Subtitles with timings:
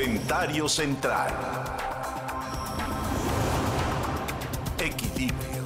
[0.00, 1.30] Comentario central.
[4.82, 5.64] Equilibrio.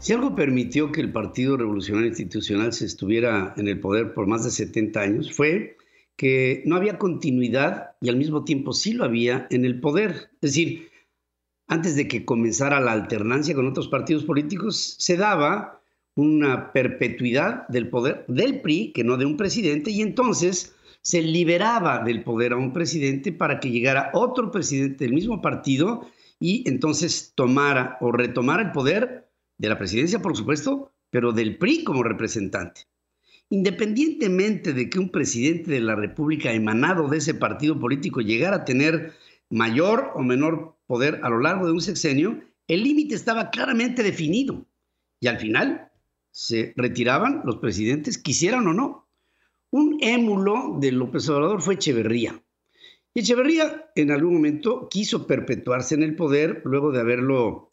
[0.00, 4.44] Si algo permitió que el Partido Revolucionario Institucional se estuviera en el poder por más
[4.44, 5.76] de 70 años fue
[6.16, 10.30] que no había continuidad y al mismo tiempo sí lo había en el poder.
[10.40, 10.88] Es decir,
[11.66, 15.77] antes de que comenzara la alternancia con otros partidos políticos, se daba
[16.18, 22.02] una perpetuidad del poder del PRI, que no de un presidente, y entonces se liberaba
[22.02, 26.08] del poder a un presidente para que llegara otro presidente del mismo partido
[26.40, 31.84] y entonces tomara o retomara el poder de la presidencia, por supuesto, pero del PRI
[31.84, 32.80] como representante.
[33.48, 38.64] Independientemente de que un presidente de la República emanado de ese partido político llegara a
[38.64, 39.12] tener
[39.50, 44.66] mayor o menor poder a lo largo de un sexenio, el límite estaba claramente definido.
[45.20, 45.87] Y al final
[46.30, 49.08] se retiraban los presidentes, quisieran o no.
[49.70, 52.42] Un émulo de López Obrador fue Echeverría.
[53.14, 57.72] Echeverría en algún momento quiso perpetuarse en el poder luego de haberlo,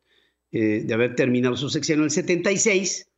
[0.51, 3.11] eh, de haber terminado su sexenio en el 76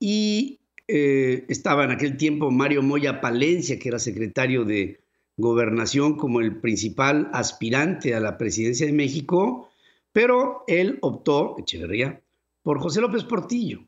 [0.00, 5.00] y eh, estaba en aquel tiempo Mario Moya Palencia, que era secretario de
[5.36, 9.68] Gobernación, como el principal aspirante a la presidencia de México,
[10.12, 12.22] pero él optó, Echeverría,
[12.62, 13.87] por José López Portillo.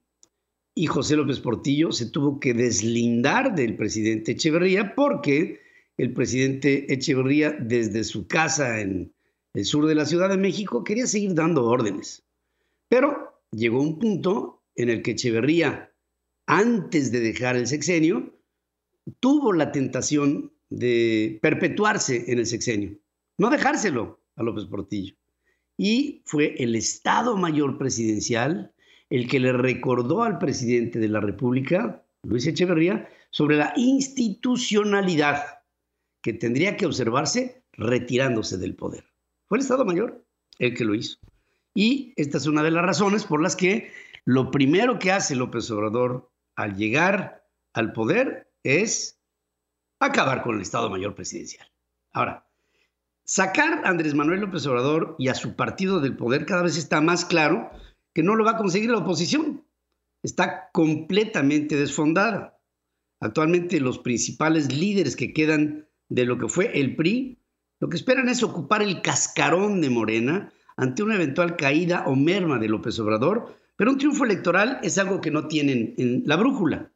[0.75, 5.61] Y José López Portillo se tuvo que deslindar del presidente Echeverría porque
[5.97, 9.13] el presidente Echeverría, desde su casa en
[9.55, 12.25] el sur de la Ciudad de México, quería seguir dando órdenes.
[12.89, 15.93] Pero llegó un punto en el que Echeverría
[16.47, 18.37] antes de dejar el sexenio,
[19.21, 22.99] tuvo la tentación de perpetuarse en el sexenio,
[23.39, 25.15] no dejárselo a López Portillo.
[25.77, 28.73] Y fue el Estado Mayor Presidencial
[29.11, 35.61] el que le recordó al presidente de la República, Luis Echeverría, sobre la institucionalidad
[36.23, 39.05] que tendría que observarse retirándose del poder.
[39.49, 40.25] Fue el Estado Mayor
[40.59, 41.19] el que lo hizo.
[41.75, 43.91] Y esta es una de las razones por las que
[44.25, 49.21] lo primero que hace López Obrador al llegar al poder es
[49.99, 51.67] acabar con el Estado Mayor Presidencial.
[52.13, 52.47] Ahora,
[53.25, 57.01] sacar a Andrés Manuel López Obrador y a su partido del poder cada vez está
[57.01, 57.71] más claro
[58.13, 59.65] que no lo va a conseguir la oposición.
[60.23, 62.59] Está completamente desfondada.
[63.21, 67.39] Actualmente los principales líderes que quedan de lo que fue el PRI,
[67.79, 72.59] lo que esperan es ocupar el cascarón de Morena ante una eventual caída o merma
[72.59, 76.93] de López Obrador pero un triunfo electoral es algo que no tienen en la brújula.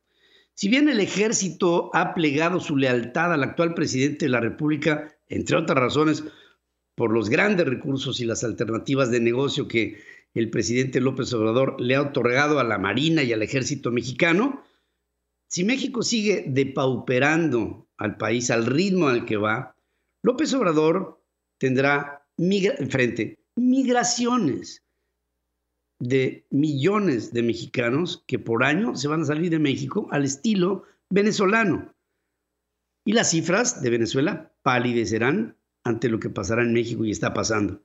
[0.52, 5.56] Si bien el ejército ha plegado su lealtad al actual presidente de la República, entre
[5.56, 6.24] otras razones,
[6.94, 9.96] por los grandes recursos y las alternativas de negocio que
[10.34, 14.62] el presidente López Obrador le ha otorgado a la Marina y al ejército mexicano,
[15.48, 19.76] si México sigue depauperando al país al ritmo al que va,
[20.22, 21.22] López Obrador
[21.58, 22.26] tendrá
[22.90, 24.82] frente migraciones
[26.00, 30.82] de millones de mexicanos que por año se van a salir de México al estilo
[31.08, 31.94] venezolano.
[33.06, 37.83] Y las cifras de Venezuela palidecerán ante lo que pasará en México y está pasando.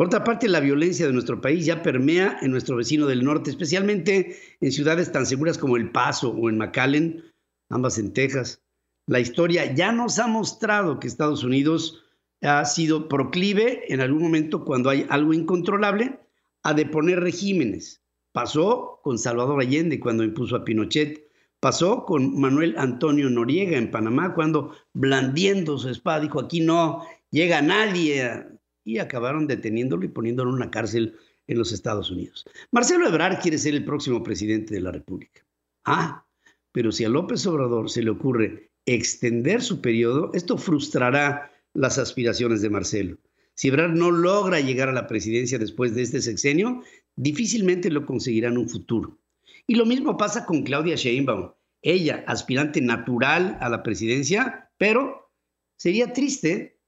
[0.00, 3.50] Por otra parte, la violencia de nuestro país ya permea en nuestro vecino del norte,
[3.50, 7.22] especialmente en ciudades tan seguras como El Paso o en McAllen,
[7.68, 8.62] ambas en Texas.
[9.06, 12.02] La historia ya nos ha mostrado que Estados Unidos
[12.40, 16.18] ha sido proclive en algún momento cuando hay algo incontrolable
[16.62, 18.00] a deponer regímenes.
[18.32, 21.28] Pasó con Salvador Allende cuando impuso a Pinochet.
[21.60, 27.60] Pasó con Manuel Antonio Noriega en Panamá cuando, blandiendo su espada, dijo, aquí no llega
[27.60, 28.46] nadie.
[28.84, 32.44] Y acabaron deteniéndolo y poniéndolo en una cárcel en los Estados Unidos.
[32.70, 35.44] Marcelo Ebrard quiere ser el próximo presidente de la República.
[35.84, 36.26] Ah,
[36.72, 42.62] pero si a López Obrador se le ocurre extender su periodo, esto frustrará las aspiraciones
[42.62, 43.18] de Marcelo.
[43.54, 46.82] Si Ebrard no logra llegar a la presidencia después de este sexenio,
[47.16, 49.18] difícilmente lo conseguirá en un futuro.
[49.66, 51.52] Y lo mismo pasa con Claudia Sheinbaum.
[51.82, 55.30] Ella, aspirante natural a la presidencia, pero
[55.76, 56.79] sería triste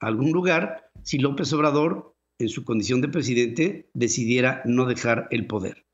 [0.00, 5.86] algún lugar si López Obrador, en su condición de presidente, decidiera no dejar el poder.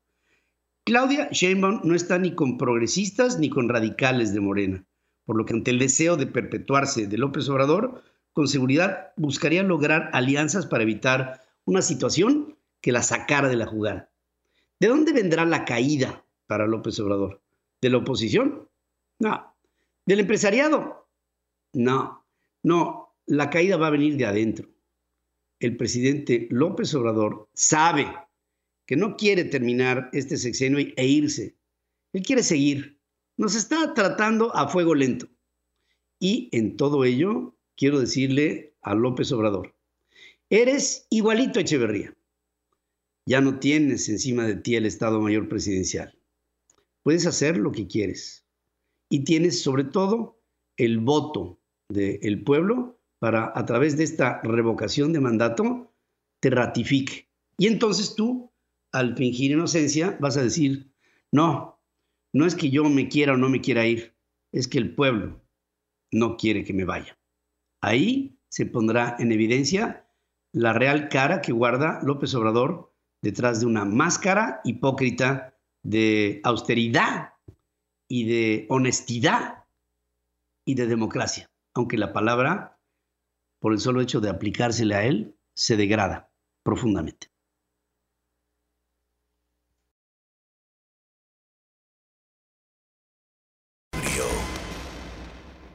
[0.85, 4.85] Claudia Sheinbaum no está ni con progresistas ni con radicales de Morena,
[5.25, 10.09] por lo que ante el deseo de perpetuarse de López Obrador, con seguridad buscaría lograr
[10.13, 14.09] alianzas para evitar una situación que la sacara de la jugada.
[14.79, 17.41] ¿De dónde vendrá la caída para López Obrador?
[17.81, 18.69] ¿De la oposición?
[19.19, 19.53] No.
[20.05, 21.09] ¿Del empresariado?
[21.73, 22.25] No.
[22.63, 24.69] No, la caída va a venir de adentro.
[25.59, 28.07] El presidente López Obrador sabe
[28.85, 31.57] que no quiere terminar este sexenio e irse.
[32.13, 32.97] Él quiere seguir.
[33.35, 35.27] nos está tratando a fuego lento.
[36.19, 39.75] Y en todo ello, quiero decirle a López Obrador,
[40.49, 42.17] eres igualito Echeverría.
[43.27, 46.17] Ya no tienes encima de ti el Estado Mayor Presidencial.
[47.03, 48.45] Puedes hacer lo que quieres.
[49.09, 50.41] Y tienes sobre todo
[50.77, 51.59] el voto
[51.89, 55.93] del pueblo para, a través de esta revocación de mandato,
[56.39, 57.29] te ratifique.
[57.57, 58.53] Y entonces tú,
[58.91, 60.93] al fingir inocencia, vas a decir,
[61.31, 61.81] no,
[62.33, 64.15] no es que yo me quiera o no me quiera ir,
[64.51, 65.41] es que el pueblo
[66.11, 67.17] no quiere que me vaya.
[67.81, 70.07] Ahí se pondrá en evidencia
[70.53, 77.33] la real cara que guarda López Obrador detrás de una máscara hipócrita de austeridad
[78.07, 79.65] y de honestidad
[80.65, 82.76] y de democracia, aunque la palabra,
[83.59, 86.31] por el solo hecho de aplicársele a él, se degrada
[86.63, 87.27] profundamente.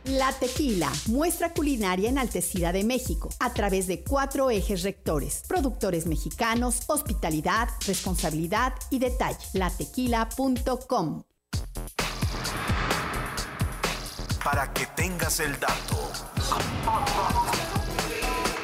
[0.04, 6.82] La Tequila, muestra culinaria enaltecida de México, a través de cuatro ejes rectores, productores mexicanos,
[6.88, 9.38] hospitalidad, responsabilidad y detalle.
[9.54, 11.22] Latequila.com.
[14.44, 17.51] Para que tengas el dato.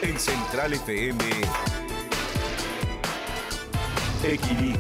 [0.01, 1.19] En Central FM.
[4.25, 4.79] Equilibrio.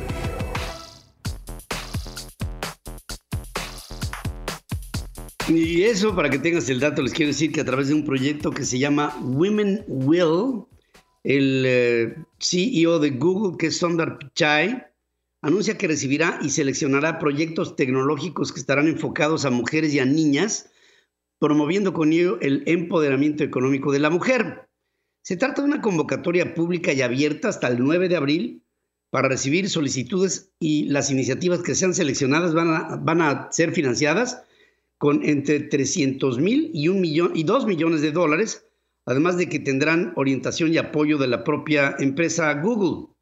[5.48, 8.04] Y eso, para que tengas el dato, les quiero decir que a través de un
[8.04, 10.64] proyecto que se llama Women Will,
[11.24, 14.86] el eh, CEO de Google, que es Sundar Pichai,
[15.42, 20.70] anuncia que recibirá y seleccionará proyectos tecnológicos que estarán enfocados a mujeres y a niñas,
[21.40, 24.67] promoviendo con ello el empoderamiento económico de la mujer.
[25.28, 28.62] Se trata de una convocatoria pública y abierta hasta el 9 de abril
[29.10, 34.42] para recibir solicitudes y las iniciativas que sean seleccionadas van a, van a ser financiadas
[34.96, 38.64] con entre 300 mil y, un millón, y 2 millones de dólares,
[39.04, 43.12] además de que tendrán orientación y apoyo de la propia empresa Google.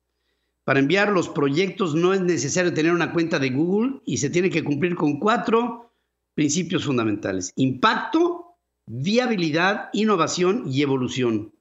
[0.63, 4.51] Para enviar los proyectos no es necesario tener una cuenta de Google y se tiene
[4.51, 5.91] que cumplir con cuatro
[6.37, 7.51] principios fundamentales.
[7.57, 8.55] Impacto,
[8.87, 11.56] viabilidad, innovación y evolución.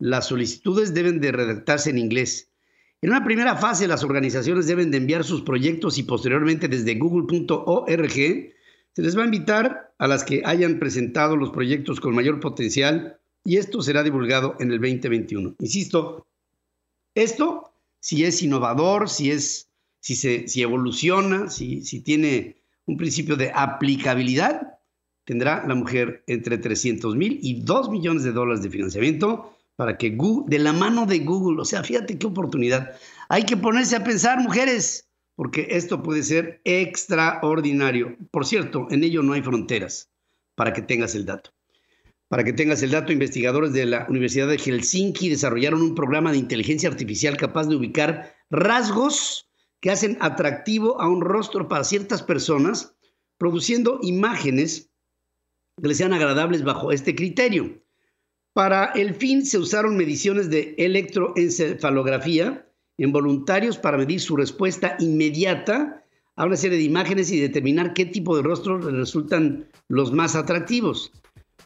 [0.00, 2.50] Las solicitudes deben de redactarse en inglés.
[3.02, 8.12] En una primera fase, las organizaciones deben de enviar sus proyectos y posteriormente desde google.org
[8.92, 13.18] se les va a invitar a las que hayan presentado los proyectos con mayor potencial
[13.44, 15.56] y esto será divulgado en el 2021.
[15.60, 16.26] Insisto,
[17.14, 19.68] esto si es innovador, si es
[20.00, 22.56] si se si evoluciona, si, si tiene
[22.86, 24.78] un principio de aplicabilidad,
[25.24, 30.10] tendrá la mujer entre 300 mil y 2 millones de dólares de financiamiento para que
[30.10, 32.94] Google, de la mano de Google, o sea, fíjate qué oportunidad.
[33.30, 38.14] Hay que ponerse a pensar, mujeres, porque esto puede ser extraordinario.
[38.30, 40.10] Por cierto, en ello no hay fronteras,
[40.54, 41.54] para que tengas el dato.
[42.28, 46.36] Para que tengas el dato, investigadores de la Universidad de Helsinki desarrollaron un programa de
[46.36, 49.48] inteligencia artificial capaz de ubicar rasgos
[49.80, 52.94] que hacen atractivo a un rostro para ciertas personas,
[53.38, 54.90] produciendo imágenes
[55.80, 57.80] que les sean agradables bajo este criterio.
[58.52, 62.66] Para el fin se usaron mediciones de electroencefalografía,
[62.98, 66.04] en voluntarios para medir su respuesta inmediata
[66.36, 71.12] a una serie de imágenes y determinar qué tipo de rostros resultan los más atractivos.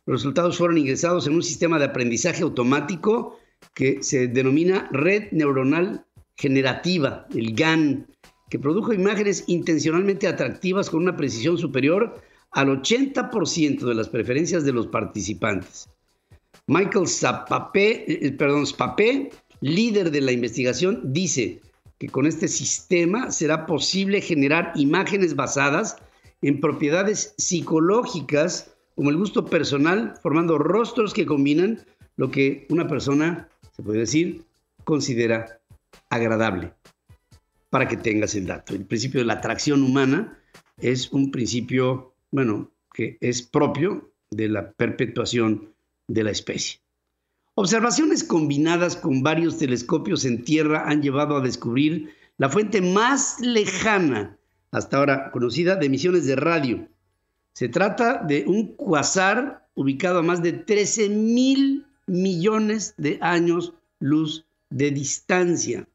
[0.07, 3.39] Los resultados fueron ingresados en un sistema de aprendizaje automático
[3.75, 6.05] que se denomina red neuronal
[6.37, 8.07] generativa, el GAN,
[8.51, 12.21] que produjo imágenes intencionalmente atractivas con una precisión superior
[12.53, 15.89] al 80% de las preferencias de los participantes.
[16.67, 19.31] Michael Zapapé, eh, perdón, Spapé
[19.61, 21.61] líder de la investigación, dice
[21.99, 25.97] que con este sistema será posible generar imágenes basadas
[26.43, 31.85] en propiedades psicológicas como el gusto personal, formando rostros que combinan
[32.17, 34.43] lo que una persona, se puede decir,
[34.85, 35.61] considera
[36.11, 36.73] agradable.
[37.71, 38.75] Para que tengas el dato.
[38.75, 40.39] El principio de la atracción humana
[40.77, 45.74] es un principio, bueno, que es propio de la perpetuación
[46.09, 46.81] de la especie.
[47.55, 54.37] Observaciones combinadas con varios telescopios en tierra han llevado a descubrir la fuente más lejana
[54.73, 56.89] hasta ahora conocida de emisiones de radio.
[57.53, 64.45] Se trata de un cuasar ubicado a más de 13 mil millones de años luz
[64.71, 65.89] de distancia,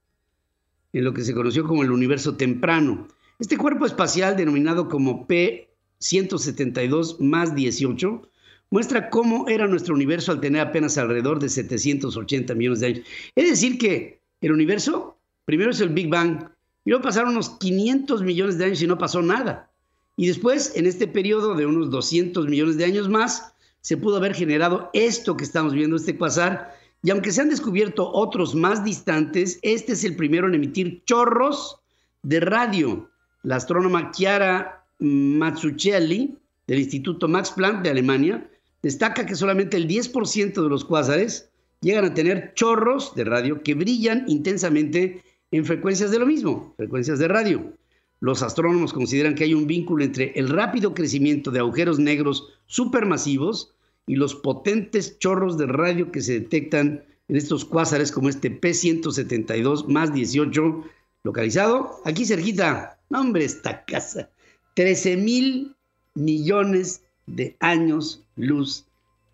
[0.94, 3.08] en lo que se conoció como el universo temprano.
[3.38, 8.30] Este cuerpo espacial, denominado como P172 más 18,
[8.72, 13.08] muestra cómo era nuestro universo al tener apenas alrededor de 780 millones de años.
[13.36, 16.50] Es decir, que el universo primero es el Big Bang
[16.86, 19.70] y luego pasaron unos 500 millones de años y no pasó nada.
[20.16, 24.36] Y después, en este periodo de unos 200 millones de años más, se pudo haber
[24.36, 26.76] generado esto que estamos viendo, este quasar.
[27.02, 31.80] Y aunque se han descubierto otros más distantes, este es el primero en emitir chorros
[32.22, 33.10] de radio.
[33.44, 38.50] La astrónoma Chiara Mazzucchelli, del Instituto Max Planck de Alemania,
[38.82, 41.50] destaca que solamente el 10% de los cuásares
[41.82, 47.20] llegan a tener chorros de radio que brillan intensamente en frecuencias de lo mismo, frecuencias
[47.20, 47.74] de radio.
[48.20, 53.74] Los astrónomos consideran que hay un vínculo entre el rápido crecimiento de agujeros negros supermasivos
[54.06, 59.88] y los potentes chorros de radio que se detectan en estos cuásares como este P172
[59.88, 60.84] más 18
[61.24, 63.00] localizado aquí cerquita.
[63.10, 64.30] Hombre, esta casa.
[64.76, 65.76] 13 mil
[66.16, 67.04] millones
[67.36, 68.86] de años luz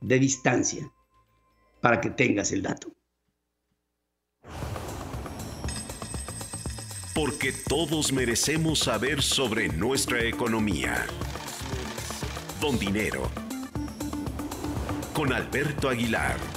[0.01, 0.91] de distancia,
[1.81, 2.91] para que tengas el dato.
[7.13, 11.05] Porque todos merecemos saber sobre nuestra economía.
[12.59, 13.31] Don Dinero.
[15.13, 16.54] Con Alberto Aguilar.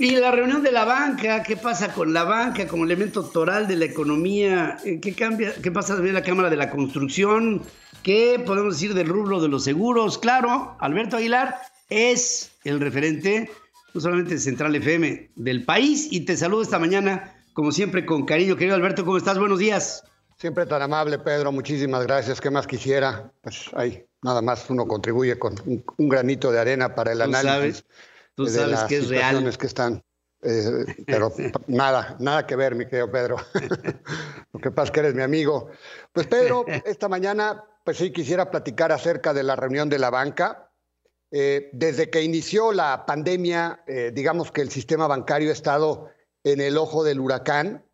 [0.00, 3.74] Y la reunión de la banca, ¿qué pasa con la banca como elemento toral de
[3.74, 4.78] la economía?
[4.84, 7.62] Eh, ¿Qué, cambia, qué pasa también en la Cámara de la Construcción?
[8.04, 10.16] ¿Qué podemos decir del rubro de los seguros?
[10.18, 11.56] Claro, Alberto Aguilar
[11.88, 13.50] es el referente,
[13.92, 16.06] no solamente de Central FM, del país.
[16.12, 18.54] Y te saludo esta mañana, como siempre, con cariño.
[18.54, 19.36] Querido Alberto, ¿cómo estás?
[19.36, 20.04] Buenos días.
[20.36, 21.50] Siempre tan amable, Pedro.
[21.50, 22.40] Muchísimas gracias.
[22.40, 23.32] ¿Qué más quisiera?
[23.42, 27.84] Pues ahí, nada más uno contribuye con un, granito de arena para el análisis.
[28.38, 29.58] Tú sabes que es real.
[29.58, 30.00] que están,
[30.42, 31.32] eh, pero
[31.66, 33.36] nada, nada que ver, mi querido Pedro.
[34.52, 35.70] Lo que pasa es que eres mi amigo.
[36.12, 40.70] Pues Pedro, esta mañana, pues sí quisiera platicar acerca de la reunión de la banca.
[41.32, 46.08] Eh, desde que inició la pandemia, eh, digamos que el sistema bancario ha estado
[46.44, 47.84] en el ojo del huracán.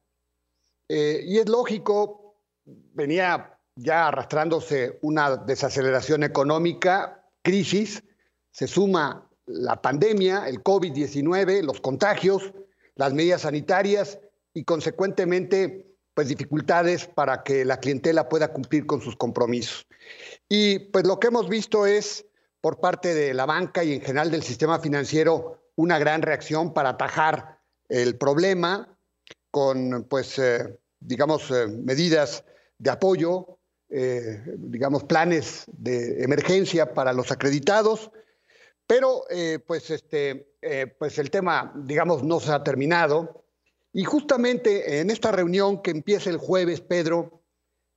[0.91, 2.37] y es lógico,
[2.67, 8.05] venía ya arrastrándose una desaceleración económica, crisis,
[8.51, 12.53] se suma la pandemia, el COVID-19, los contagios,
[12.95, 14.19] las medidas sanitarias
[14.53, 19.87] y consecuentemente pues dificultades para que la clientela pueda cumplir con sus compromisos.
[20.49, 22.25] Y pues lo que hemos visto es
[22.61, 26.91] por parte de la banca y en general del sistema financiero una gran reacción para
[26.91, 27.59] atajar
[27.89, 28.97] el problema
[29.51, 32.45] con pues eh, digamos eh, medidas
[32.79, 33.59] de apoyo,
[33.91, 38.11] eh, digamos planes de emergencia para los acreditados
[38.87, 43.45] pero eh, pues, este, eh, pues el tema, digamos, no se ha terminado.
[43.93, 47.45] Y justamente en esta reunión que empieza el jueves, Pedro,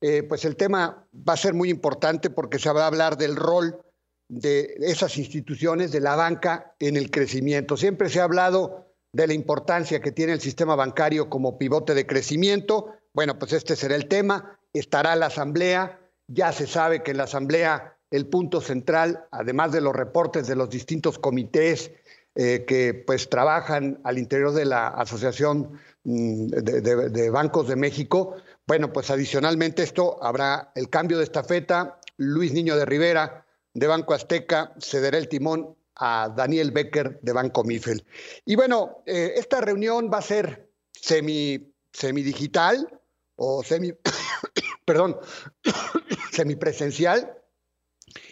[0.01, 3.35] eh, pues el tema va a ser muy importante porque se va a hablar del
[3.35, 3.81] rol
[4.29, 7.77] de esas instituciones, de la banca en el crecimiento.
[7.77, 12.05] Siempre se ha hablado de la importancia que tiene el sistema bancario como pivote de
[12.05, 12.93] crecimiento.
[13.13, 14.59] Bueno, pues este será el tema.
[14.73, 15.99] Estará la asamblea.
[16.27, 20.55] Ya se sabe que en la asamblea el punto central, además de los reportes de
[20.55, 21.91] los distintos comités
[22.39, 28.35] eh, que pues trabajan al interior de la Asociación mm, de, Bancos de México.
[28.67, 31.99] Bueno, pues adicionalmente esto habrá el cambio de estafeta.
[32.17, 37.63] Luis Niño de Rivera de Banco Azteca cederá el timón a Daniel Becker de Banco
[37.63, 38.05] Mifel.
[38.45, 43.01] Y bueno, eh, esta reunión va a ser semi, semidigital
[43.35, 43.93] o semi,
[44.85, 45.17] perdón,
[46.31, 47.35] semipresencial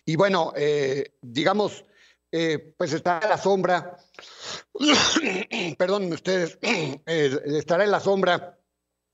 [0.05, 1.83] y bueno, eh, digamos,
[2.31, 3.97] eh, pues estará en la sombra,
[5.77, 8.59] perdón ustedes, eh, estará en la sombra,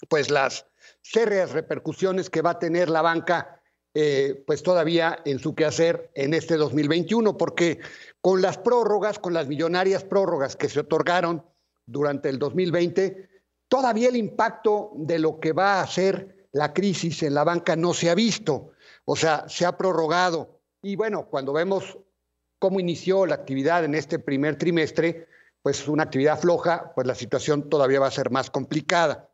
[0.09, 0.67] pues las
[1.01, 3.57] serias repercusiones que va a tener la banca,
[4.47, 7.79] pues todavía en su quehacer en este 2021, porque
[8.21, 11.45] con las prórrogas, con las millonarias prórrogas que se otorgaron
[11.85, 13.29] durante el 2020,
[13.67, 17.93] todavía el impacto de lo que va a ser la crisis en la banca no
[17.93, 18.71] se ha visto.
[19.03, 21.97] O sea, se ha prorrogado y bueno, cuando vemos
[22.59, 25.27] cómo inició la actividad en este primer trimestre,
[25.61, 29.29] pues una actividad floja, pues la situación todavía va a ser más complicada.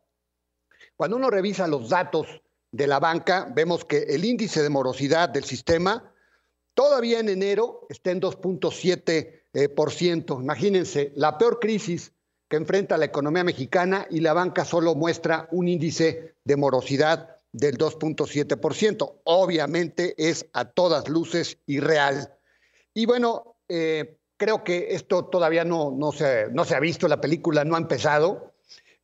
[0.96, 2.26] Cuando uno revisa los datos
[2.70, 6.12] de la banca, vemos que el índice de morosidad del sistema
[6.74, 9.40] todavía en enero está en 2.7%.
[9.54, 12.12] Eh, Imagínense, la peor crisis
[12.48, 17.78] que enfrenta la economía mexicana y la banca solo muestra un índice de morosidad del
[17.78, 19.20] 2.7%.
[19.24, 22.34] Obviamente es a todas luces irreal.
[22.94, 27.20] Y bueno, eh, creo que esto todavía no, no, se, no se ha visto, la
[27.20, 28.54] película no ha empezado.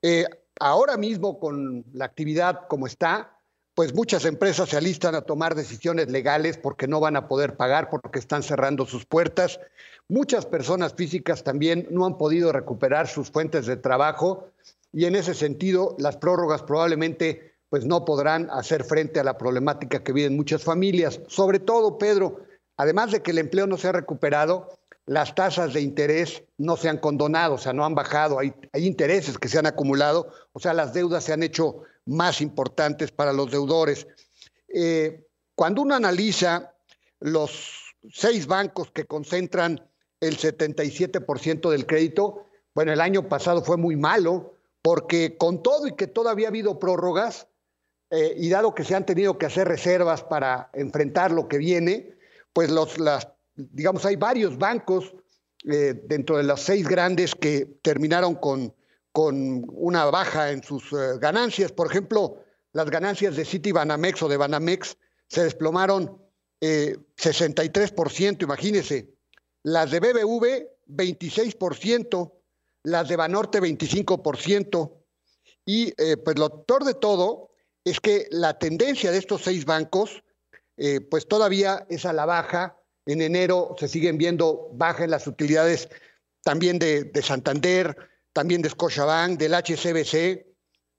[0.02, 0.24] Eh,
[0.60, 3.38] ahora mismo con la actividad como está,
[3.74, 7.90] pues muchas empresas se alistan a tomar decisiones legales porque no van a poder pagar,
[7.90, 9.58] porque están cerrando sus puertas.
[10.08, 14.48] Muchas personas físicas también no han podido recuperar sus fuentes de trabajo
[14.92, 20.04] y en ese sentido las prórrogas probablemente pues no podrán hacer frente a la problemática
[20.04, 21.20] que viven muchas familias.
[21.26, 22.42] Sobre todo, Pedro,
[22.76, 26.88] además de que el empleo no se ha recuperado, las tasas de interés no se
[26.88, 30.72] han condonado, o sea, no han bajado, hay, intereses que se han acumulado, o sea,
[30.72, 34.06] las deudas se han hecho más importantes para los deudores.
[34.68, 35.26] Eh,
[35.56, 36.74] cuando uno analiza
[37.18, 39.84] los seis bancos que concentran
[40.20, 45.96] el 77% del crédito, bueno, el año pasado fue muy malo, porque con todo y
[45.96, 47.48] que todavía ha habido prórrogas,
[48.14, 52.16] eh, y dado que se han tenido que hacer reservas para enfrentar lo que viene,
[52.52, 55.14] pues los, las digamos, hay varios bancos
[55.64, 58.74] eh, dentro de las seis grandes que terminaron con,
[59.12, 61.72] con una baja en sus eh, ganancias.
[61.72, 62.42] Por ejemplo,
[62.72, 64.96] las ganancias de City Banamex o de Banamex
[65.28, 66.20] se desplomaron
[66.60, 69.14] 63%, eh, imagínense.
[69.62, 72.32] Las de BBV, 26%,
[72.82, 74.92] las de Banorte, 25%.
[75.66, 77.53] Y pues lo peor de todo
[77.84, 80.24] es que la tendencia de estos seis bancos,
[81.10, 85.88] pues todavía es a la baja en enero se siguen viendo bajas las utilidades
[86.42, 87.96] también de, Santander,
[88.32, 90.46] también de Scotiabank, del HCBC.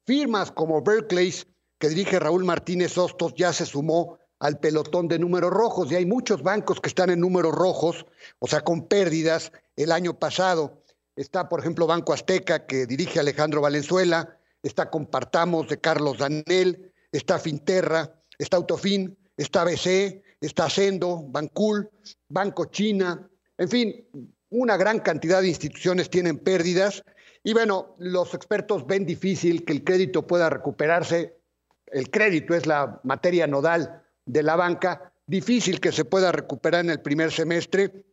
[0.06, 1.34] Firmas como Berkeley,
[1.80, 6.06] que dirige Raúl Martínez Hostos, ya se sumó al pelotón de números rojos y hay
[6.06, 8.06] muchos bancos que están en números rojos,
[8.40, 10.84] o sea, con pérdidas el año pasado.
[11.16, 17.38] Está, por ejemplo, Banco Azteca, que dirige Alejandro Valenzuela, está Compartamos de Carlos Danel, está
[17.38, 21.88] Finterra, está Autofin, está BC, está Sendo, Bancul,
[22.28, 23.30] Banco China,
[23.60, 24.08] en fin,
[24.50, 27.04] una gran cantidad de instituciones tienen pérdidas
[27.44, 31.38] y bueno, los expertos ven difícil que el crédito pueda recuperarse.
[31.86, 36.90] El crédito es la materia nodal de la banca, difícil que se pueda recuperar en
[36.90, 38.04] el primer semestre.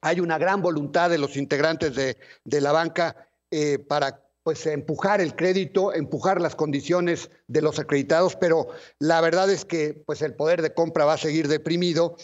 [0.00, 5.36] Hay una gran voluntad de los integrantes de, la banca eh, para pues empujar el
[5.36, 8.68] crédito, empujar las condiciones de los acreditados, pero
[8.98, 12.16] la verdad es que pues el poder de compra va a seguir deprimido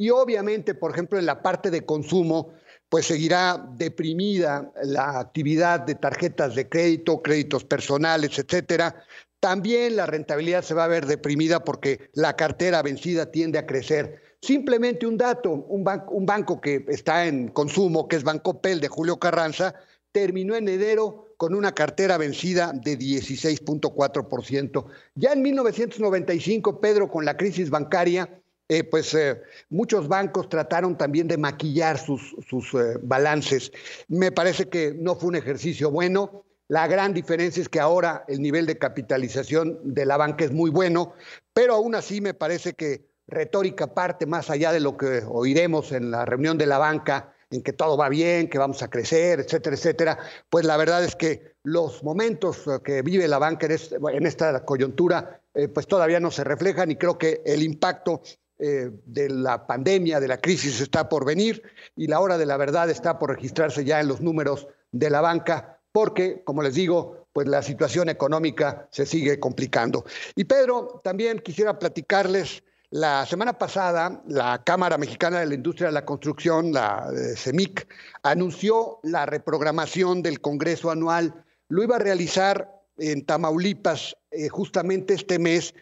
[0.00, 2.54] y obviamente, por ejemplo, en la parte de consumo,
[2.88, 9.04] pues seguirá deprimida la actividad de tarjetas de crédito, créditos personales, etcétera.
[9.40, 14.22] También la rentabilidad se va a ver deprimida porque la cartera vencida tiende a crecer.
[14.40, 19.18] Simplemente un dato, un, banco que está en consumo, que es Banco Pel de Julio
[19.18, 19.74] Carranza,
[20.12, 24.84] terminó en enero con una cartera vencida de 16.4%.
[25.14, 28.28] Ya en 1995, Pedro, con la crisis bancaria,
[28.68, 33.72] eh, pues eh, muchos bancos trataron también de maquillar sus, sus eh, balances.
[34.08, 36.44] Me parece que no fue un ejercicio bueno.
[36.68, 40.68] La gran diferencia es que ahora el nivel de capitalización de la banca es muy
[40.68, 41.14] bueno,
[41.54, 46.10] pero aún así me parece que retórica parte más allá de lo que oiremos en
[46.10, 49.76] la reunión de la banca en que todo va bien, que vamos a crecer, etcétera,
[49.76, 54.64] etcétera, pues la verdad es que los momentos eh, que vive la banca en, esta
[54.64, 58.22] coyuntura, eh, pues todavía no se reflejan y creo que el impacto
[58.58, 61.62] eh, de la pandemia, de la crisis está por venir
[61.96, 65.20] y la hora de la verdad está por registrarse ya en los números de la
[65.20, 70.04] banca, porque, como les digo, pues la situación económica se sigue complicando.
[70.34, 75.94] Y Pedro, también quisiera platicarles la semana pasada, la Cámara Mexicana de la Industria de
[75.94, 77.86] la Construcción, la eh, CEMIC,
[78.24, 81.44] anunció la reprogramación del Congreso anual.
[81.68, 85.72] Lo iba a realizar en Tamaulipas eh, justamente este mes,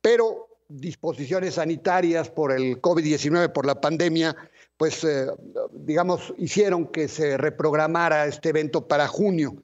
[0.00, 4.34] pero disposiciones sanitarias por el COVID-19, por la pandemia,
[4.78, 5.26] pues eh,
[5.72, 9.62] digamos, hicieron que se reprogramara este evento para junio.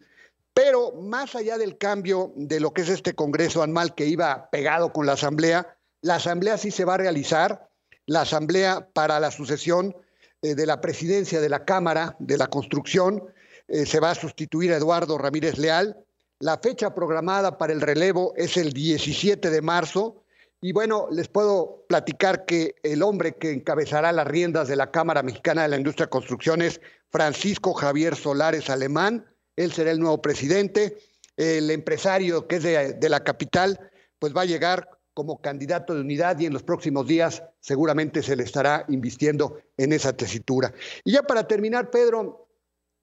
[0.53, 4.93] Pero más allá del cambio de lo que es este Congreso anual que iba pegado
[4.93, 7.69] con la Asamblea, la asamblea sí se va a realizar,
[8.07, 9.95] la asamblea para la sucesión
[10.43, 13.23] eh, de la presidencia de la Cámara de la Construcción,
[13.69, 15.97] eh, se va a sustituir a Eduardo Ramírez Leal.
[16.39, 20.25] La fecha programada para el relevo es el 17 de marzo.
[20.63, 25.23] Y bueno, les puedo platicar que el hombre que encabezará las riendas de la Cámara
[25.23, 29.27] Mexicana de la Industria de Construcción es Francisco Javier Solares Alemán.
[29.57, 30.99] Él será el nuevo presidente.
[31.37, 33.79] El empresario que es de, de la capital,
[34.19, 38.37] pues va a llegar como candidato de unidad y en los próximos días seguramente se
[38.37, 40.73] le estará invistiendo en esa tesitura.
[41.05, 42.49] Y ya para terminar, Pedro,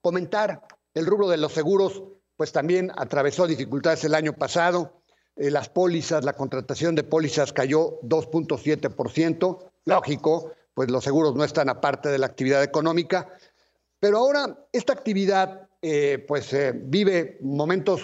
[0.01, 0.61] comentar
[0.93, 2.03] el rubro de los seguros,
[2.37, 5.01] pues también atravesó dificultades el año pasado.
[5.35, 11.69] Eh, las pólizas, la contratación de pólizas cayó 2.7%, lógico, pues los seguros no están
[11.69, 13.27] aparte de la actividad económica.
[13.99, 18.01] Pero ahora esta actividad eh, pues eh, vive momentos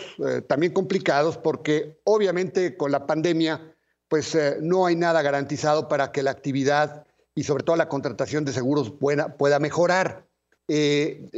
[0.48, 3.73] también complicados porque obviamente con la pandemia
[4.14, 8.46] pues eh, no hay nada garantizado para que la actividad y sobre todo la contratación
[8.46, 10.28] de seguros pueda, pueda mejorar.
[10.68, 11.32] Eh,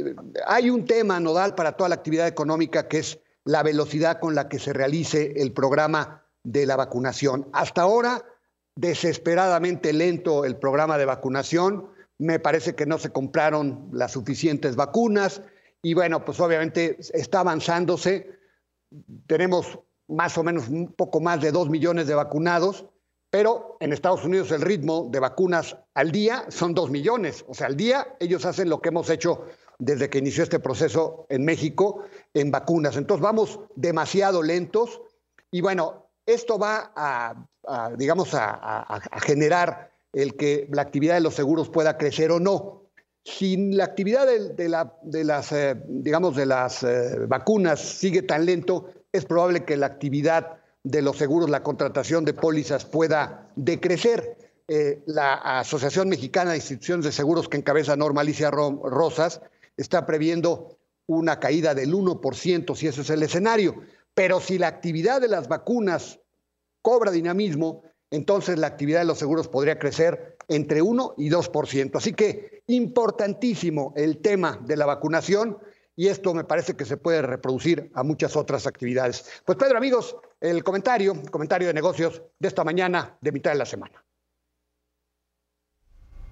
[0.46, 4.50] hay un tema nodal para toda la actividad económica que es la velocidad con la
[4.50, 7.48] que se realice el programa de la vacunación.
[7.54, 8.22] Hasta ahora,
[8.74, 11.88] desesperadamente lento el programa de vacunación.
[12.18, 15.40] Me parece que no se compraron las suficientes vacunas
[15.80, 18.38] y bueno, pues obviamente está avanzándose.
[19.26, 22.86] Tenemos más o menos un poco más de dos millones de vacunados,
[23.30, 27.44] pero en Estados Unidos el ritmo de vacunas al día son dos millones.
[27.48, 29.46] O sea, al día ellos hacen lo que hemos hecho
[29.78, 32.96] desde que inició este proceso en México en vacunas.
[32.96, 35.02] Entonces vamos demasiado lentos
[35.50, 37.46] y bueno, esto va a,
[37.96, 42.82] digamos, a, generar el que la actividad de los seguros pueda crecer o no.
[43.24, 49.24] Si la actividad de, las, eh, digamos, de las eh, vacunas sigue tan lento, es
[49.24, 54.38] probable que la actividad de los seguros, la contratación de pólizas pueda decrecer.
[54.68, 59.40] Eh, la Asociación Mexicana de Instituciones de Seguros que encabeza Norma Alicia Rosas
[59.76, 60.76] está previendo
[61.06, 63.82] una caída del 1% si ese es el escenario.
[64.14, 66.20] Pero si la actividad de las vacunas
[66.82, 71.96] cobra dinamismo, entonces la actividad de los seguros podría crecer entre 1 y 2%.
[71.96, 75.58] Así que importantísimo el tema de la vacunación
[75.96, 79.42] y esto me parece que se puede reproducir a muchas otras actividades.
[79.44, 83.66] Pues Pedro, amigos, el comentario, comentario de negocios de esta mañana de mitad de la
[83.66, 84.04] semana.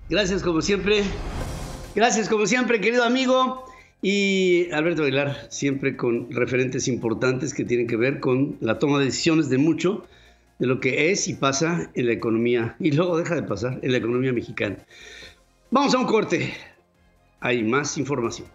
[0.08, 1.02] Gracias como siempre.
[1.94, 3.64] Gracias como siempre, querido amigo.
[4.02, 9.06] Y Alberto Aguilar, siempre con referentes importantes que tienen que ver con la toma de
[9.06, 10.06] decisiones de mucho
[10.58, 13.92] de lo que es y pasa en la economía, y luego deja de pasar en
[13.92, 14.76] la economía mexicana.
[15.70, 16.52] Vamos a un corte.
[17.40, 18.46] Hay más información.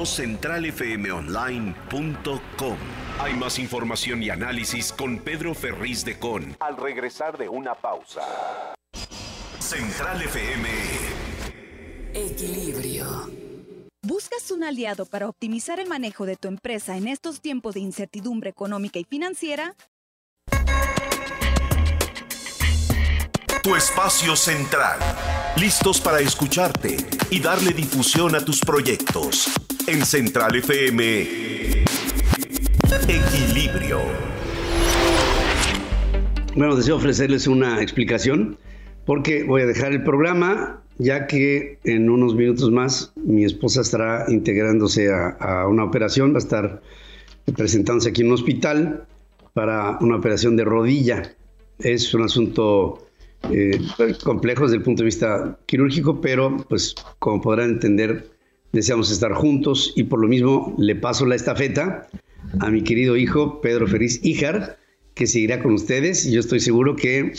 [0.00, 2.76] www.centralfmonline.com
[3.18, 6.56] hay más información y análisis con Pedro Ferriz de Con.
[6.60, 8.22] Al regresar de una pausa.
[9.58, 10.68] Central FM.
[12.14, 13.30] Equilibrio.
[14.02, 18.48] ¿Buscas un aliado para optimizar el manejo de tu empresa en estos tiempos de incertidumbre
[18.48, 19.74] económica y financiera?
[23.62, 24.98] Tu espacio central.
[25.56, 26.96] Listos para escucharte
[27.28, 29.50] y darle difusión a tus proyectos.
[29.86, 31.26] En Central FM.
[33.08, 34.00] Equilibrio.
[36.54, 38.58] Bueno, deseo ofrecerles una explicación
[39.06, 44.26] porque voy a dejar el programa ya que en unos minutos más mi esposa estará
[44.28, 46.82] integrándose a, una operación, va a estar
[47.56, 49.06] presentándose aquí en un hospital
[49.54, 51.34] para una operación de rodilla.
[51.78, 53.06] Es un asunto
[53.50, 53.80] eh,
[54.22, 58.30] complejo desde el punto de vista quirúrgico, pero pues como podrán entender,
[58.72, 62.08] deseamos estar juntos y por lo mismo le paso la estafeta
[62.60, 64.78] a mi querido hijo Pedro Feliz Ijar,
[65.14, 67.32] que seguirá con ustedes y yo estoy seguro que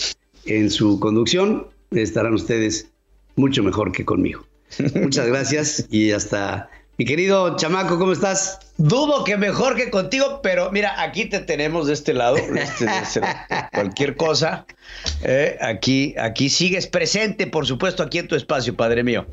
[0.46, 2.90] en su conducción estarán ustedes
[3.36, 4.46] mucho mejor que conmigo.
[4.96, 6.70] Muchas gracias y hasta...
[6.98, 8.60] Mi querido chamaco, ¿cómo estás?
[8.78, 12.38] Dudo que mejor que contigo, pero mira, aquí te tenemos de este lado.
[12.38, 13.22] Este,
[13.74, 14.68] cualquier cosa.
[15.24, 19.26] Eh, aquí, aquí sigues presente, por supuesto, aquí en tu espacio, padre mío.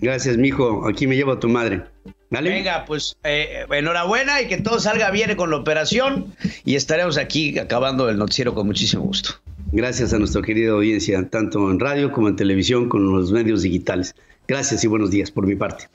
[0.00, 0.86] Gracias, mijo.
[0.88, 1.82] Aquí me llevo a tu madre.
[2.30, 6.34] Venga, pues eh, enhorabuena y que todo salga bien con la operación
[6.64, 9.30] y estaremos aquí acabando el noticiero con muchísimo gusto.
[9.72, 14.14] Gracias a nuestra querida audiencia, tanto en radio como en televisión, con los medios digitales.
[14.48, 15.88] Gracias y buenos días por mi parte.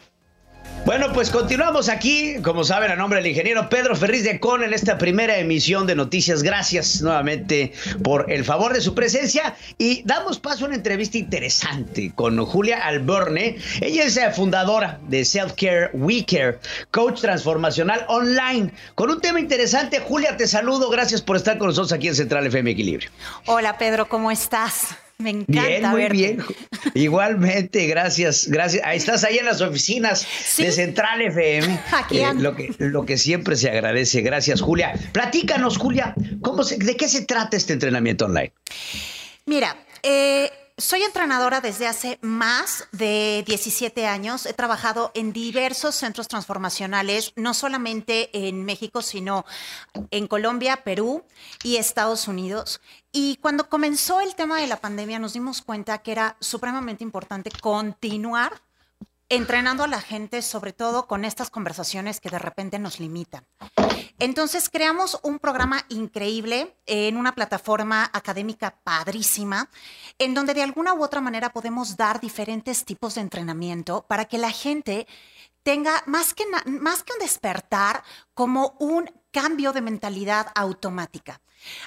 [0.83, 4.73] Bueno, pues continuamos aquí, como saben, a nombre del ingeniero Pedro Ferriz de Con en
[4.73, 6.41] esta primera emisión de Noticias.
[6.41, 12.11] Gracias nuevamente por el favor de su presencia y damos paso a una entrevista interesante
[12.15, 13.57] con Julia Alborne.
[13.79, 16.57] Ella es eh, fundadora de Self Care We Care,
[16.89, 19.99] coach transformacional online, con un tema interesante.
[19.99, 20.89] Julia, te saludo.
[20.89, 23.11] Gracias por estar con nosotros aquí en Central FM Equilibrio.
[23.45, 24.95] Hola, Pedro, ¿cómo estás?
[25.21, 26.43] Me encanta bien, muy bien.
[26.93, 28.83] Igualmente, gracias, gracias.
[28.85, 31.79] Ahí estás ahí en las oficinas de Central FM.
[31.91, 34.21] Aquí eh, lo, que, lo que siempre se agradece.
[34.21, 34.93] Gracias, Julia.
[35.11, 38.53] Platícanos, Julia, ¿cómo ¿de qué se trata este entrenamiento online?
[39.45, 40.49] Mira, eh,
[40.81, 44.45] soy entrenadora desde hace más de 17 años.
[44.45, 49.45] He trabajado en diversos centros transformacionales, no solamente en México, sino
[50.09, 51.23] en Colombia, Perú
[51.63, 52.81] y Estados Unidos.
[53.11, 57.51] Y cuando comenzó el tema de la pandemia nos dimos cuenta que era supremamente importante
[57.61, 58.61] continuar
[59.31, 63.47] entrenando a la gente, sobre todo con estas conversaciones que de repente nos limitan.
[64.19, 69.69] Entonces creamos un programa increíble en una plataforma académica padrísima,
[70.19, 74.37] en donde de alguna u otra manera podemos dar diferentes tipos de entrenamiento para que
[74.37, 75.07] la gente
[75.63, 81.39] tenga más que, más que un despertar, como un cambio de mentalidad automática.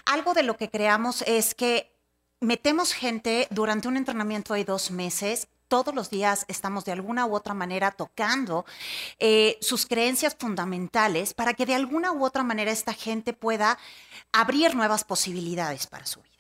[0.07, 1.95] Algo de lo que creamos es que
[2.41, 7.35] metemos gente durante un entrenamiento de dos meses todos los días estamos de alguna u
[7.35, 8.65] otra manera tocando
[9.19, 13.79] eh, sus creencias fundamentales para que de alguna u otra manera esta gente pueda
[14.33, 16.34] abrir nuevas posibilidades para su vida.